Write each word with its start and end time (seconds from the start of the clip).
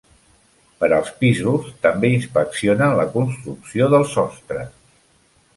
Per 0.83 0.87
als 0.97 1.11
pisos, 1.19 1.67
també 1.83 2.11
inspeccionen 2.13 2.97
la 3.01 3.07
construcció 3.19 3.91
del 3.97 4.11
sostre. 4.15 4.69